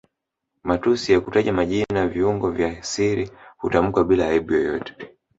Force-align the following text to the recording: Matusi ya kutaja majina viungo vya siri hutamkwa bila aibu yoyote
Matusi 0.63 1.11
ya 1.13 1.19
kutaja 1.21 1.53
majina 1.53 2.07
viungo 2.07 2.51
vya 2.51 2.83
siri 2.83 3.31
hutamkwa 3.57 4.03
bila 4.03 4.27
aibu 4.27 4.53
yoyote 4.53 4.95